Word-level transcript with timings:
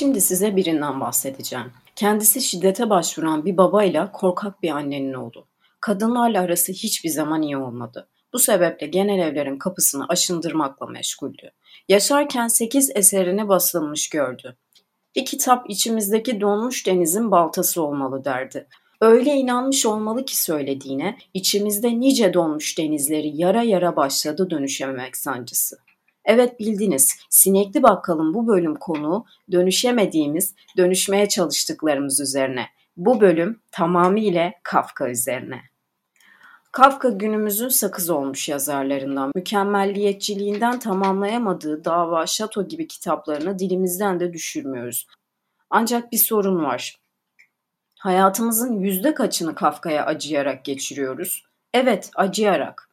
Şimdi 0.00 0.20
size 0.20 0.56
birinden 0.56 1.00
bahsedeceğim. 1.00 1.72
Kendisi 1.96 2.40
şiddete 2.40 2.90
başvuran 2.90 3.44
bir 3.44 3.56
babayla 3.56 4.12
korkak 4.12 4.62
bir 4.62 4.70
annenin 4.70 5.14
oğlu. 5.14 5.46
Kadınlarla 5.80 6.40
arası 6.40 6.72
hiçbir 6.72 7.08
zaman 7.08 7.42
iyi 7.42 7.56
olmadı. 7.56 8.08
Bu 8.32 8.38
sebeple 8.38 8.86
genel 8.86 9.18
evlerin 9.18 9.58
kapısını 9.58 10.06
aşındırmakla 10.08 10.86
meşguldü. 10.86 11.50
Yaşarken 11.88 12.48
8 12.48 12.90
eserini 12.94 13.48
basılmış 13.48 14.08
gördü. 14.08 14.56
Bir 15.16 15.24
kitap 15.24 15.70
içimizdeki 15.70 16.40
donmuş 16.40 16.86
denizin 16.86 17.30
baltası 17.30 17.82
olmalı 17.82 18.24
derdi. 18.24 18.66
Öyle 19.00 19.34
inanmış 19.34 19.86
olmalı 19.86 20.24
ki 20.24 20.36
söylediğine, 20.42 21.18
içimizde 21.34 22.00
nice 22.00 22.34
donmuş 22.34 22.78
denizleri 22.78 23.30
yara 23.34 23.62
yara 23.62 23.96
başladı 23.96 24.50
dönüşememek 24.50 25.16
sancısı. 25.16 25.76
Evet 26.24 26.60
bildiniz, 26.60 27.18
Sinekli 27.30 27.82
Bakkal'ın 27.82 28.34
bu 28.34 28.46
bölüm 28.46 28.74
konuğu 28.74 29.26
dönüşemediğimiz, 29.52 30.54
dönüşmeye 30.76 31.28
çalıştıklarımız 31.28 32.20
üzerine. 32.20 32.66
Bu 32.96 33.20
bölüm 33.20 33.60
tamamıyla 33.72 34.52
Kafka 34.62 35.10
üzerine. 35.10 35.60
Kafka 36.72 37.08
günümüzün 37.08 37.68
sakız 37.68 38.10
olmuş 38.10 38.48
yazarlarından, 38.48 39.32
mükemmelliyetçiliğinden 39.34 40.78
tamamlayamadığı 40.78 41.84
Dava, 41.84 42.26
Şato 42.26 42.68
gibi 42.68 42.86
kitaplarını 42.86 43.58
dilimizden 43.58 44.20
de 44.20 44.32
düşürmüyoruz. 44.32 45.06
Ancak 45.70 46.12
bir 46.12 46.18
sorun 46.18 46.64
var. 46.64 47.00
Hayatımızın 47.98 48.80
yüzde 48.80 49.14
kaçını 49.14 49.54
Kafka'ya 49.54 50.06
acıyarak 50.06 50.64
geçiriyoruz? 50.64 51.44
Evet, 51.74 52.10
acıyarak. 52.14 52.89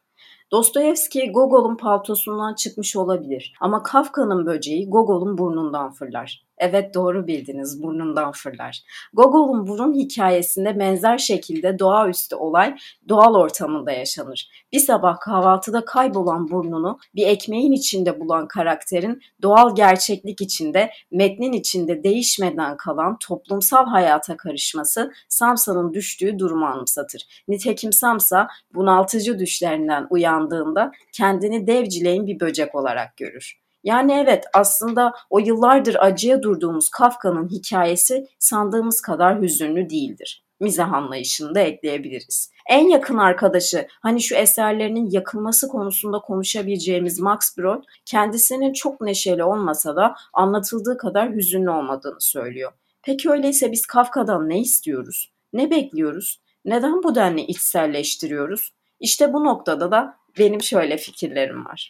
Dostoyevski 0.52 1.32
Gogol'un 1.32 1.76
paltosundan 1.76 2.54
çıkmış 2.54 2.96
olabilir 2.96 3.52
ama 3.60 3.82
Kafka'nın 3.82 4.46
böceği 4.46 4.90
Gogol'un 4.90 5.38
burnundan 5.38 5.92
fırlar. 5.92 6.47
Evet 6.58 6.94
doğru 6.94 7.26
bildiniz 7.26 7.82
burnundan 7.82 8.32
fırlar. 8.32 8.82
Gogol'un 9.12 9.66
burun 9.66 9.94
hikayesinde 9.94 10.78
benzer 10.78 11.18
şekilde 11.18 11.78
doğaüstü 11.78 12.36
olay 12.36 12.76
doğal 13.08 13.34
ortamında 13.34 13.92
yaşanır. 13.92 14.50
Bir 14.72 14.78
sabah 14.78 15.20
kahvaltıda 15.20 15.84
kaybolan 15.84 16.50
burnunu 16.50 16.98
bir 17.14 17.26
ekmeğin 17.26 17.72
içinde 17.72 18.20
bulan 18.20 18.48
karakterin 18.48 19.22
doğal 19.42 19.74
gerçeklik 19.74 20.40
içinde, 20.40 20.90
metnin 21.10 21.52
içinde 21.52 22.04
değişmeden 22.04 22.76
kalan 22.76 23.18
toplumsal 23.18 23.86
hayata 23.86 24.36
karışması 24.36 25.12
Samsa'nın 25.28 25.94
düştüğü 25.94 26.38
durumu 26.38 26.66
anımsatır. 26.66 27.44
Nitekim 27.48 27.92
Samsa 27.92 28.48
bunaltıcı 28.74 29.38
düşlerinden 29.38 30.06
uyandığında 30.10 30.92
kendini 31.12 31.66
devcileyin 31.66 32.26
bir 32.26 32.40
böcek 32.40 32.74
olarak 32.74 33.16
görür. 33.16 33.67
Yani 33.88 34.12
evet 34.12 34.44
aslında 34.54 35.12
o 35.30 35.38
yıllardır 35.38 35.96
acıya 36.00 36.42
durduğumuz 36.42 36.88
Kafka'nın 36.88 37.48
hikayesi 37.48 38.26
sandığımız 38.38 39.00
kadar 39.00 39.42
hüzünlü 39.42 39.90
değildir. 39.90 40.44
Mizah 40.60 40.92
anlayışını 40.92 41.54
da 41.54 41.60
ekleyebiliriz. 41.60 42.50
En 42.70 42.88
yakın 42.88 43.18
arkadaşı 43.18 43.86
hani 44.00 44.20
şu 44.22 44.34
eserlerinin 44.34 45.10
yakılması 45.10 45.68
konusunda 45.68 46.18
konuşabileceğimiz 46.18 47.20
Max 47.20 47.58
Brod 47.58 47.84
kendisinin 48.04 48.72
çok 48.72 49.00
neşeli 49.00 49.44
olmasa 49.44 49.96
da 49.96 50.14
anlatıldığı 50.32 50.96
kadar 50.96 51.34
hüzünlü 51.34 51.70
olmadığını 51.70 52.20
söylüyor. 52.20 52.72
Peki 53.02 53.30
öyleyse 53.30 53.72
biz 53.72 53.86
Kafka'dan 53.86 54.48
ne 54.48 54.60
istiyoruz? 54.60 55.32
Ne 55.52 55.70
bekliyoruz? 55.70 56.40
Neden 56.64 57.02
bu 57.02 57.14
denli 57.14 57.40
içselleştiriyoruz? 57.40 58.72
İşte 59.00 59.32
bu 59.32 59.44
noktada 59.44 59.90
da 59.90 60.16
benim 60.38 60.62
şöyle 60.62 60.96
fikirlerim 60.96 61.64
var. 61.64 61.88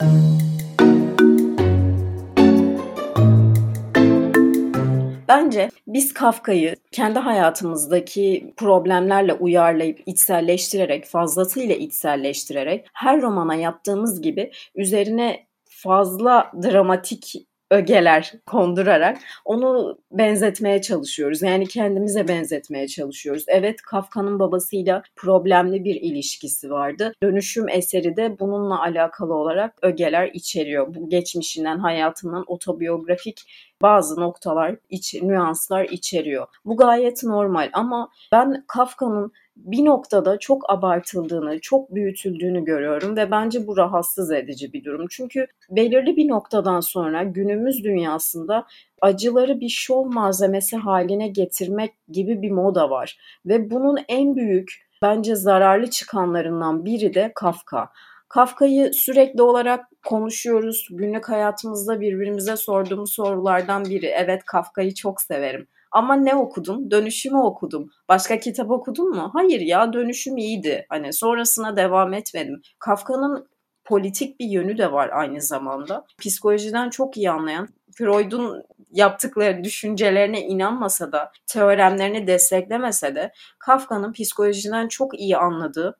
Bence 5.28 5.70
biz 5.86 6.14
Kafka'yı 6.14 6.76
kendi 6.92 7.18
hayatımızdaki 7.18 8.54
problemlerle 8.56 9.32
uyarlayıp 9.32 10.00
içselleştirerek, 10.06 11.04
fazlasıyla 11.06 11.74
içselleştirerek 11.74 12.86
her 12.92 13.22
romana 13.22 13.54
yaptığımız 13.54 14.22
gibi 14.22 14.50
üzerine 14.74 15.46
fazla 15.64 16.52
dramatik 16.62 17.34
ögeler 17.70 18.32
kondurarak 18.46 19.18
onu 19.44 19.98
benzetmeye 20.10 20.82
çalışıyoruz. 20.82 21.42
Yani 21.42 21.66
kendimize 21.66 22.28
benzetmeye 22.28 22.88
çalışıyoruz. 22.88 23.44
Evet 23.48 23.82
Kafka'nın 23.82 24.38
babasıyla 24.38 25.02
problemli 25.16 25.84
bir 25.84 25.94
ilişkisi 25.94 26.70
vardı. 26.70 27.12
Dönüşüm 27.22 27.68
eseri 27.68 28.16
de 28.16 28.38
bununla 28.40 28.82
alakalı 28.82 29.34
olarak 29.34 29.74
ögeler 29.82 30.30
içeriyor. 30.34 30.94
Bu 30.94 31.08
geçmişinden, 31.08 31.78
hayatından 31.78 32.44
otobiyografik 32.46 33.44
bazı 33.82 34.20
noktalar, 34.20 34.76
iç, 34.90 35.14
nüanslar 35.22 35.84
içeriyor. 35.84 36.46
Bu 36.64 36.76
gayet 36.76 37.22
normal 37.24 37.70
ama 37.72 38.08
ben 38.32 38.64
Kafka'nın 38.68 39.32
bir 39.58 39.84
noktada 39.84 40.38
çok 40.38 40.70
abartıldığını, 40.70 41.60
çok 41.60 41.94
büyütüldüğünü 41.94 42.64
görüyorum 42.64 43.16
ve 43.16 43.30
bence 43.30 43.66
bu 43.66 43.76
rahatsız 43.76 44.30
edici 44.30 44.72
bir 44.72 44.84
durum. 44.84 45.06
Çünkü 45.10 45.46
belirli 45.70 46.16
bir 46.16 46.28
noktadan 46.28 46.80
sonra 46.80 47.22
günümüz 47.22 47.84
dünyasında 47.84 48.66
acıları 49.02 49.60
bir 49.60 49.68
şov 49.68 50.04
malzemesi 50.04 50.76
haline 50.76 51.28
getirmek 51.28 51.92
gibi 52.08 52.42
bir 52.42 52.50
moda 52.50 52.90
var 52.90 53.18
ve 53.46 53.70
bunun 53.70 53.98
en 54.08 54.36
büyük 54.36 54.88
bence 55.02 55.34
zararlı 55.34 55.90
çıkanlarından 55.90 56.84
biri 56.84 57.14
de 57.14 57.32
Kafka. 57.34 57.88
Kafka'yı 58.28 58.92
sürekli 58.92 59.42
olarak 59.42 59.84
konuşuyoruz. 60.04 60.88
Günlük 60.90 61.28
hayatımızda 61.28 62.00
birbirimize 62.00 62.56
sorduğumuz 62.56 63.12
sorulardan 63.12 63.84
biri. 63.84 64.06
Evet 64.06 64.44
Kafka'yı 64.44 64.94
çok 64.94 65.20
severim. 65.20 65.66
Ama 65.92 66.16
ne 66.16 66.34
okudum? 66.34 66.90
Dönüşümü 66.90 67.38
okudum. 67.38 67.90
Başka 68.08 68.38
kitap 68.38 68.70
okudun 68.70 69.10
mu? 69.10 69.30
Hayır 69.32 69.60
ya 69.60 69.92
dönüşüm 69.92 70.36
iyiydi. 70.36 70.86
Hani 70.88 71.12
sonrasına 71.12 71.76
devam 71.76 72.14
etmedim. 72.14 72.62
Kafka'nın 72.78 73.48
politik 73.84 74.40
bir 74.40 74.46
yönü 74.46 74.78
de 74.78 74.92
var 74.92 75.10
aynı 75.12 75.42
zamanda. 75.42 76.04
Psikolojiden 76.18 76.90
çok 76.90 77.16
iyi 77.16 77.30
anlayan, 77.30 77.68
Freud'un 77.94 78.62
yaptıkları 78.90 79.64
düşüncelerine 79.64 80.42
inanmasa 80.42 81.12
da, 81.12 81.32
teoremlerini 81.46 82.26
desteklemese 82.26 83.14
de 83.14 83.32
Kafka'nın 83.58 84.12
psikolojiden 84.12 84.88
çok 84.88 85.20
iyi 85.20 85.36
anladığı 85.36 85.98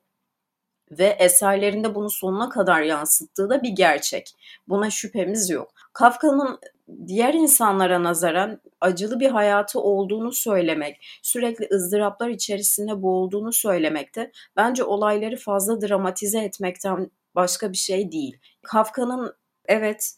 ve 0.91 1.05
eserlerinde 1.19 1.95
bunu 1.95 2.09
sonuna 2.09 2.49
kadar 2.49 2.81
yansıttığı 2.81 3.49
da 3.49 3.63
bir 3.63 3.69
gerçek. 3.69 4.35
Buna 4.67 4.89
şüphemiz 4.89 5.49
yok. 5.49 5.71
Kafka'nın 5.93 6.59
diğer 7.07 7.33
insanlara 7.33 8.03
nazaran 8.03 8.61
acılı 8.81 9.19
bir 9.19 9.29
hayatı 9.29 9.79
olduğunu 9.79 10.31
söylemek, 10.31 11.19
sürekli 11.23 11.67
ızdıraplar 11.73 12.29
içerisinde 12.29 13.01
boğulduğunu 13.01 13.53
söylemekte 13.53 14.31
bence 14.55 14.83
olayları 14.83 15.37
fazla 15.37 15.81
dramatize 15.81 16.39
etmekten 16.39 17.11
başka 17.35 17.71
bir 17.71 17.77
şey 17.77 18.11
değil. 18.11 18.37
Kafka'nın 18.63 19.33
evet 19.65 20.15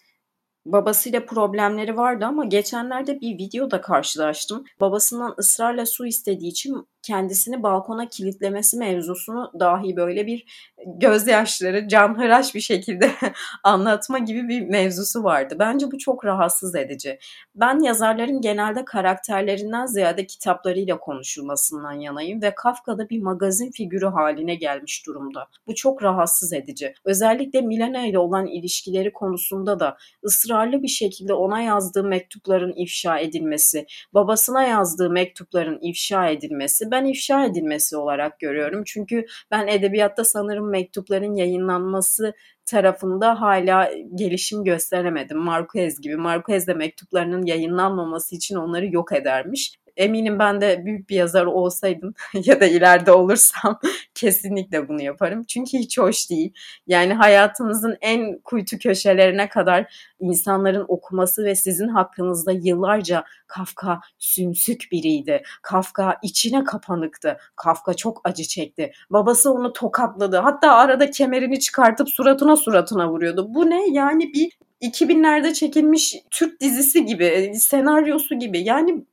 babasıyla 0.65 1.25
problemleri 1.25 1.97
vardı 1.97 2.25
ama 2.25 2.45
geçenlerde 2.45 3.21
bir 3.21 3.37
videoda 3.37 3.81
karşılaştım. 3.81 4.63
Babasından 4.79 5.35
ısrarla 5.39 5.85
su 5.85 6.05
istediği 6.05 6.49
için 6.49 6.87
kendisini 7.03 7.63
balkona 7.63 8.07
kilitlemesi 8.07 8.77
mevzusunu 8.77 9.51
dahi 9.59 9.95
böyle 9.95 10.27
bir 10.27 10.45
gözyaşları 10.85 11.87
canhıraş 11.87 12.55
bir 12.55 12.59
şekilde 12.59 13.11
anlatma 13.63 14.19
gibi 14.19 14.47
bir 14.47 14.61
mevzusu 14.61 15.23
vardı. 15.23 15.55
Bence 15.59 15.91
bu 15.91 15.97
çok 15.97 16.25
rahatsız 16.25 16.75
edici. 16.75 17.19
Ben 17.55 17.79
yazarların 17.79 18.41
genelde 18.41 18.85
karakterlerinden 18.85 19.85
ziyade 19.85 20.25
kitaplarıyla 20.25 20.97
konuşulmasından 20.99 21.93
yanayım 21.93 22.41
ve 22.41 22.55
Kafka'da 22.55 23.09
bir 23.09 23.21
magazin 23.21 23.71
figürü 23.71 24.07
haline 24.07 24.55
gelmiş 24.55 25.05
durumda. 25.07 25.47
Bu 25.67 25.75
çok 25.75 26.03
rahatsız 26.03 26.53
edici. 26.53 26.93
Özellikle 27.05 27.61
Milena 27.61 28.05
ile 28.05 28.19
olan 28.19 28.47
ilişkileri 28.47 29.13
konusunda 29.13 29.79
da 29.79 29.97
ısrarlı 30.25 30.83
bir 30.83 30.87
şekilde 30.87 31.33
ona 31.33 31.61
yazdığı 31.61 32.03
mektupların 32.03 32.73
ifşa 32.75 33.19
edilmesi, 33.19 33.85
babasına 34.13 34.63
yazdığı 34.63 35.09
mektupların 35.09 35.79
ifşa 35.81 36.27
edilmesi 36.27 36.90
ben 36.91 37.05
ifşa 37.05 37.45
edilmesi 37.45 37.97
olarak 37.97 38.39
görüyorum. 38.39 38.83
Çünkü 38.85 39.25
ben 39.51 39.67
edebiyatta 39.67 40.23
sanırım 40.23 40.69
mektupların 40.69 41.35
yayınlanması 41.35 42.33
tarafında 42.65 43.41
hala 43.41 43.91
gelişim 44.15 44.63
gösteremedim. 44.63 45.37
Marquez 45.37 46.01
gibi. 46.01 46.15
Marquez 46.17 46.67
de 46.67 46.73
mektuplarının 46.73 47.45
yayınlanmaması 47.45 48.35
için 48.35 48.55
onları 48.55 48.87
yok 48.87 49.11
edermiş. 49.11 49.75
Eminim 49.97 50.39
ben 50.39 50.61
de 50.61 50.85
büyük 50.85 51.09
bir 51.09 51.15
yazar 51.15 51.45
olsaydım 51.45 52.13
ya 52.45 52.61
da 52.61 52.65
ileride 52.65 53.11
olursam 53.11 53.79
kesinlikle 54.15 54.87
bunu 54.87 55.01
yaparım. 55.01 55.43
Çünkü 55.43 55.77
hiç 55.77 55.97
hoş 55.97 56.29
değil. 56.29 56.53
Yani 56.87 57.13
hayatınızın 57.13 57.97
en 58.01 58.39
kuytu 58.39 58.77
köşelerine 58.77 59.49
kadar 59.49 60.11
insanların 60.19 60.85
okuması 60.87 61.45
ve 61.45 61.55
sizin 61.55 61.87
hakkınızda 61.87 62.51
yıllarca 62.51 63.23
Kafka 63.47 63.99
sümsük 64.19 64.87
biriydi. 64.91 65.43
Kafka 65.61 66.17
içine 66.23 66.63
kapanıktı. 66.63 67.37
Kafka 67.55 67.93
çok 67.93 68.21
acı 68.23 68.43
çekti. 68.43 68.91
Babası 69.09 69.51
onu 69.51 69.73
tokatladı. 69.73 70.37
Hatta 70.37 70.71
arada 70.71 71.11
kemerini 71.11 71.59
çıkartıp 71.59 72.09
suratına 72.09 72.55
suratına 72.55 73.09
vuruyordu. 73.09 73.53
Bu 73.53 73.69
ne? 73.69 73.87
Yani 73.91 74.33
bir 74.33 74.51
2000'lerde 74.81 75.53
çekilmiş 75.53 76.15
Türk 76.31 76.61
dizisi 76.61 77.05
gibi, 77.05 77.53
senaryosu 77.55 78.39
gibi. 78.39 78.59
Yani 78.59 79.05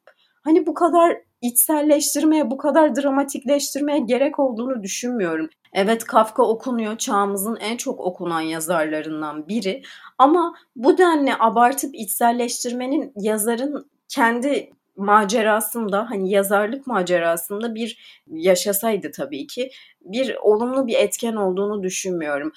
Hani 0.45 0.67
bu 0.67 0.75
kadar 0.75 1.17
içselleştirmeye, 1.43 2.51
bu 2.51 2.57
kadar 2.57 2.97
dramatikleştirmeye 2.97 3.99
gerek 3.99 4.39
olduğunu 4.39 4.83
düşünmüyorum. 4.83 5.49
Evet 5.73 6.05
Kafka 6.05 6.43
okunuyor, 6.43 6.99
çağımızın 6.99 7.57
en 7.57 7.77
çok 7.77 8.01
okunan 8.01 8.41
yazarlarından 8.41 9.49
biri. 9.49 9.83
Ama 10.19 10.55
bu 10.77 10.99
denli 10.99 11.33
abartıp 11.39 11.95
içselleştirmenin 11.95 13.13
yazarın 13.17 13.91
kendi 14.09 14.71
macerasında 14.97 16.11
hani 16.11 16.31
yazarlık 16.31 16.87
macerasında 16.87 17.75
bir 17.75 18.23
yaşasaydı 18.27 19.11
tabii 19.11 19.47
ki 19.47 19.71
bir 20.01 20.37
olumlu 20.43 20.87
bir 20.87 20.95
etken 20.95 21.37
olduğunu 21.37 21.83
düşünmüyorum 21.83 22.53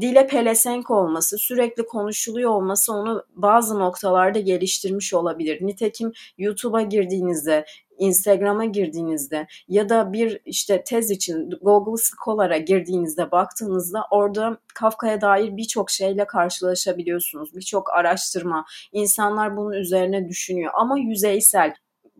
dile 0.00 0.26
pelesenk 0.26 0.90
olması, 0.90 1.38
sürekli 1.38 1.86
konuşuluyor 1.86 2.50
olması 2.50 2.92
onu 2.92 3.24
bazı 3.34 3.78
noktalarda 3.78 4.38
geliştirmiş 4.40 5.14
olabilir. 5.14 5.58
Nitekim 5.66 6.12
YouTube'a 6.38 6.82
girdiğinizde, 6.82 7.64
Instagram'a 7.98 8.64
girdiğinizde 8.64 9.46
ya 9.68 9.88
da 9.88 10.12
bir 10.12 10.40
işte 10.44 10.84
tez 10.84 11.10
için 11.10 11.50
Google 11.62 12.02
Scholar'a 12.02 12.56
girdiğinizde 12.56 13.30
baktığınızda 13.30 14.06
orada 14.10 14.58
Kafka'ya 14.74 15.20
dair 15.20 15.56
birçok 15.56 15.90
şeyle 15.90 16.26
karşılaşabiliyorsunuz. 16.26 17.54
Birçok 17.56 17.92
araştırma, 17.92 18.64
insanlar 18.92 19.56
bunun 19.56 19.72
üzerine 19.72 20.28
düşünüyor 20.28 20.72
ama 20.74 20.98
yüzeysel. 20.98 21.74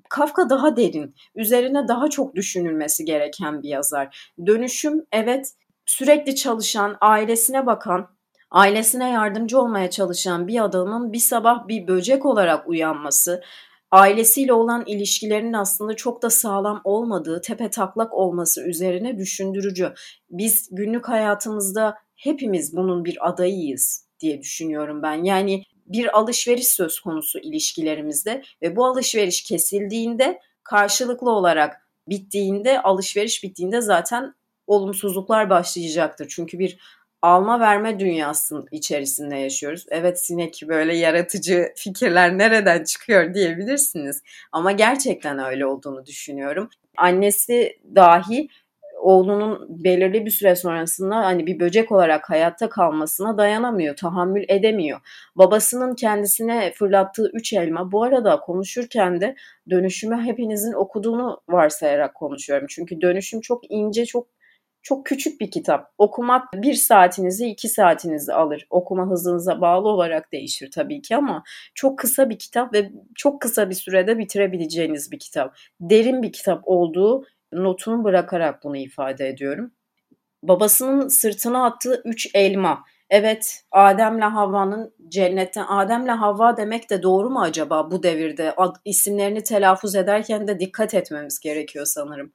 Kafka 0.08 0.50
daha 0.50 0.76
derin, 0.76 1.14
üzerine 1.34 1.88
daha 1.88 2.10
çok 2.10 2.34
düşünülmesi 2.34 3.04
gereken 3.04 3.62
bir 3.62 3.68
yazar. 3.68 4.32
Dönüşüm 4.46 5.06
evet 5.12 5.52
sürekli 5.86 6.34
çalışan, 6.36 6.96
ailesine 7.00 7.66
bakan, 7.66 8.08
ailesine 8.50 9.10
yardımcı 9.10 9.60
olmaya 9.60 9.90
çalışan 9.90 10.48
bir 10.48 10.64
adamın 10.64 11.12
bir 11.12 11.19
sabah 11.19 11.69
bir 11.69 11.88
böcek 11.88 12.26
olarak 12.26 12.69
uyanması, 12.69 13.42
ailesiyle 13.90 14.52
olan 14.52 14.84
ilişkilerinin 14.86 15.52
aslında 15.52 15.96
çok 15.96 16.22
da 16.22 16.31
sağlam 16.31 16.81
olmadığı, 16.84 17.40
tepe 17.40 17.70
taklak 17.70 18.14
olması 18.14 18.62
üzerine 18.62 19.19
düşündürücü. 19.19 19.92
Biz 20.31 20.69
günlük 20.70 21.08
hayatımızda 21.08 21.94
hepimiz 22.16 22.76
bunun 22.76 23.04
bir 23.04 23.28
adayıyız 23.28 24.08
diye 24.20 24.40
düşünüyorum 24.40 25.02
ben. 25.02 25.25
Yani 25.25 25.64
bir 25.86 26.19
alışveriş 26.19 26.69
söz 26.69 27.00
konusu 27.00 27.38
ilişkilerimizde 27.38 28.42
ve 28.62 28.76
bu 28.76 28.86
alışveriş 28.86 29.42
kesildiğinde 29.42 30.40
karşılıklı 30.62 31.31
olarak 31.31 31.88
bittiğinde 32.08 32.82
alışveriş 32.82 33.42
bittiğinde 33.44 33.81
zaten 33.81 34.34
olumsuzluklar 34.66 35.50
başlayacaktır. 35.50 36.28
Çünkü 36.28 36.58
bir 36.58 36.78
alma 37.22 37.61
verme 37.61 37.99
dünyasının 37.99 38.66
içerisinde 38.70 39.37
yaşıyoruz. 39.37 39.87
Evet 39.90 40.25
sinek 40.26 40.62
böyle 40.69 40.96
yaratıcı 40.96 41.72
fikirler 41.76 42.38
nereden 42.38 42.84
çıkıyor 42.84 43.34
diyebilirsiniz. 43.34 44.22
Ama 44.52 44.72
gerçekten 44.72 45.38
öyle 45.38 45.66
olduğunu 45.66 46.06
düşünüyorum. 46.06 46.69
Annesi 46.96 47.78
dahi 47.94 48.49
oğlunun 49.05 49.66
belirli 49.84 50.26
bir 50.26 50.31
süre 50.31 50.56
sonrasında 50.56 51.17
hani 51.17 51.46
bir 51.46 51.60
böcek 51.60 51.93
olarak 51.93 52.31
hayatta 52.31 52.69
kalmasına 52.69 53.38
dayanamıyor, 53.38 53.96
tahammül 53.96 54.44
edemiyor. 54.49 55.00
Babasının 55.37 55.94
kendisine 55.94 56.72
fırlattığı 56.72 57.31
üç 57.34 57.52
elma 57.52 57.93
bu 57.93 58.02
arada 58.02 58.40
konuşurken 58.40 59.20
de 59.20 59.34
dönüşümü 59.70 60.22
hepinizin 60.22 60.72
okuduğunu 60.72 61.40
varsayarak 61.49 62.14
konuşuyorum. 62.14 62.67
Çünkü 62.70 63.00
dönüşüm 63.00 63.40
çok 63.40 63.70
ince, 63.70 64.06
çok 64.06 64.26
çok 64.84 65.06
küçük 65.06 65.40
bir 65.40 65.50
kitap. 65.50 65.92
Okumak 65.98 66.52
bir 66.54 66.75
saatinizi 66.75 67.46
iki 67.46 67.69
saatinizi 67.69 68.32
alır. 68.32 68.66
Okuma 68.70 69.10
hızınıza 69.10 69.60
bağlı 69.60 69.88
olarak 69.88 70.32
değişir 70.32 70.70
tabii 70.75 71.02
ki 71.02 71.16
ama 71.16 71.42
çok 71.75 71.98
kısa 71.98 72.31
bir 72.31 72.38
kitap 72.38 72.75
ve 72.75 72.90
çok 73.14 73.42
kısa 73.42 73.70
bir 73.70 73.75
sürede 73.75 74.19
bitirebileceğiniz 74.19 75.12
bir 75.12 75.19
kitap. 75.19 75.56
Derin 75.81 76.22
bir 76.22 76.32
kitap 76.32 76.62
olduğu 76.64 77.25
notunu 77.52 78.04
bırakarak 78.04 78.64
bunu 78.64 78.76
ifade 78.76 79.28
ediyorum. 79.28 79.72
Babasının 80.42 81.08
sırtına 81.08 81.64
attığı 81.64 82.02
üç 82.04 82.31
elma. 82.34 82.84
Evet, 83.10 83.64
Adem'le 83.70 84.20
Havva'nın 84.20 84.94
cennetten 85.08 85.64
Adem'le 85.69 86.08
Havva 86.08 86.56
demek 86.56 86.90
de 86.90 87.02
doğru 87.02 87.31
mu 87.31 87.40
acaba 87.40 87.90
bu 87.90 88.02
devirde? 88.02 88.54
Ad, 88.56 88.76
isimlerini 88.84 89.42
telaffuz 89.42 89.94
ederken 89.94 90.48
de 90.48 90.60
dikkat 90.60 90.94
etmemiz 90.94 91.40
gerekiyor 91.40 91.86
sanırım. 91.86 92.32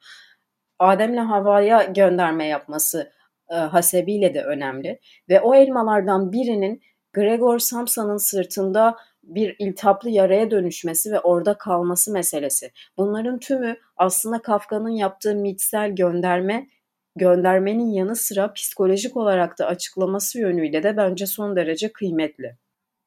Adem'le 0.80 1.18
Havva'ya 1.18 1.84
gönderme 1.84 2.46
yapması 2.48 3.12
e, 3.50 3.56
hasebiyle 3.56 4.34
de 4.34 4.44
önemli. 4.44 5.00
Ve 5.30 5.42
o 5.42 5.56
elmalardan 5.56 6.32
birinin 6.32 6.82
Gregor 7.14 7.60
Samsa'nın 7.60 8.18
sırtında 8.18 8.96
bir 9.24 9.56
iltaplı 9.60 10.10
yaraya 10.10 10.52
dönüşmesi 10.52 11.12
ve 11.12 11.20
orada 11.20 11.58
kalması 11.58 12.12
meselesi. 12.12 12.72
Bunların 12.98 13.40
tümü 13.40 13.78
aslında 13.98 14.42
Kafka'nın 14.42 14.90
yaptığı 14.90 15.36
mitsel 15.36 15.96
gönderme, 15.96 16.68
göndermenin 17.16 17.92
yanı 17.92 18.16
sıra 18.16 18.54
psikolojik 18.54 19.18
olarak 19.18 19.60
da 19.60 19.68
açıklaması 19.68 20.40
yönüyle 20.40 20.84
de 20.84 20.98
bence 20.98 21.26
son 21.26 21.56
derece 21.56 21.92
kıymetli. 21.92 22.58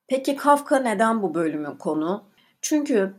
Peki 0.08 0.36
Kafka 0.36 0.78
neden 0.78 1.22
bu 1.22 1.34
bölümün 1.34 1.76
konu? 1.76 2.24
Çünkü 2.62 3.14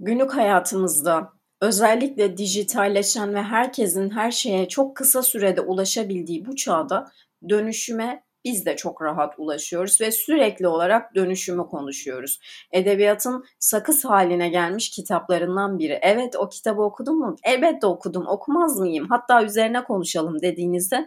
günlük 0.00 0.34
hayatımızda 0.34 1.32
Özellikle 1.60 2.36
dijitalleşen 2.36 3.34
ve 3.34 3.42
herkesin 3.42 4.10
her 4.10 4.30
şeye 4.30 4.68
çok 4.68 4.96
kısa 4.96 5.22
sürede 5.22 5.60
ulaşabildiği 5.60 6.46
bu 6.46 6.56
çağda 6.56 7.10
dönüşüme 7.48 8.22
biz 8.44 8.66
de 8.66 8.76
çok 8.76 9.02
rahat 9.02 9.34
ulaşıyoruz 9.38 10.00
ve 10.00 10.12
sürekli 10.12 10.68
olarak 10.68 11.14
dönüşümü 11.14 11.66
konuşuyoruz. 11.66 12.38
Edebiyatın 12.72 13.44
sakız 13.58 14.04
haline 14.04 14.48
gelmiş 14.48 14.90
kitaplarından 14.90 15.78
biri. 15.78 15.98
Evet 16.02 16.36
o 16.36 16.48
kitabı 16.48 16.82
okudum 16.82 17.18
mu? 17.18 17.36
Elbette 17.44 17.86
okudum. 17.86 18.26
Okumaz 18.26 18.78
mıyım? 18.78 19.06
Hatta 19.08 19.42
üzerine 19.44 19.84
konuşalım 19.84 20.42
dediğinizde 20.42 21.06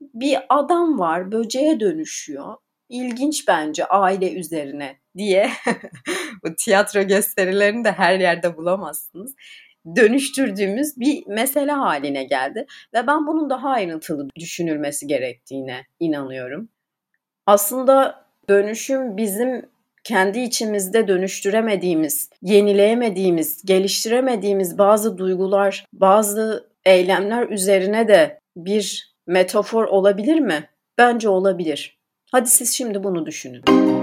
bir 0.00 0.38
adam 0.48 0.98
var 0.98 1.32
böceğe 1.32 1.80
dönüşüyor. 1.80 2.54
İlginç 2.88 3.48
bence 3.48 3.84
aile 3.84 4.34
üzerine 4.34 4.96
diye 5.16 5.50
bu 6.44 6.54
tiyatro 6.56 7.02
gösterilerini 7.02 7.84
de 7.84 7.92
her 7.92 8.20
yerde 8.20 8.56
bulamazsınız 8.56 9.34
dönüştürdüğümüz 9.96 11.00
bir 11.00 11.26
mesele 11.26 11.72
haline 11.72 12.24
geldi 12.24 12.66
ve 12.94 13.06
ben 13.06 13.26
bunun 13.26 13.50
daha 13.50 13.68
ayrıntılı 13.68 14.28
düşünülmesi 14.38 15.06
gerektiğine 15.06 15.86
inanıyorum. 16.00 16.68
Aslında 17.46 18.24
dönüşüm 18.48 19.16
bizim 19.16 19.66
kendi 20.04 20.40
içimizde 20.40 21.08
dönüştüremediğimiz, 21.08 22.30
yenileyemediğimiz, 22.42 23.62
geliştiremediğimiz 23.64 24.78
bazı 24.78 25.18
duygular, 25.18 25.86
bazı 25.92 26.68
eylemler 26.84 27.48
üzerine 27.48 28.08
de 28.08 28.38
bir 28.56 29.14
metafor 29.26 29.84
olabilir 29.84 30.40
mi? 30.40 30.68
Bence 30.98 31.28
olabilir. 31.28 31.98
Hadi 32.32 32.48
siz 32.48 32.72
şimdi 32.72 33.04
bunu 33.04 33.26
düşünün. 33.26 33.93